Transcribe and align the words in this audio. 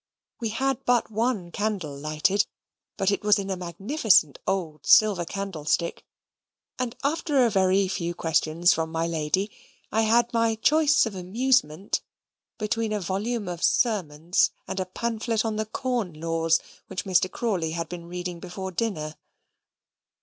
We 0.39 0.49
had 0.49 0.83
but 0.83 1.11
one 1.11 1.51
candle 1.51 1.95
lighted, 1.95 2.47
but 2.97 3.11
it 3.11 3.21
was 3.21 3.37
in 3.37 3.51
a 3.51 3.55
magnificent 3.55 4.39
old 4.47 4.83
silver 4.87 5.25
candlestick, 5.25 6.03
and 6.79 6.95
after 7.03 7.45
a 7.45 7.51
very 7.51 7.87
few 7.87 8.15
questions 8.15 8.73
from 8.73 8.91
my 8.91 9.05
lady, 9.05 9.51
I 9.91 10.01
had 10.01 10.33
my 10.33 10.55
choice 10.55 11.05
of 11.05 11.13
amusement 11.13 12.01
between 12.57 12.93
a 12.93 12.99
volume 12.99 13.47
of 13.47 13.63
sermons, 13.63 14.49
and 14.67 14.79
a 14.79 14.87
pamphlet 14.87 15.45
on 15.45 15.57
the 15.57 15.67
corn 15.67 16.19
laws, 16.19 16.59
which 16.87 17.05
Mr. 17.05 17.29
Crawley 17.29 17.73
had 17.73 17.87
been 17.87 18.07
reading 18.07 18.39
before 18.39 18.71
dinner. 18.71 19.17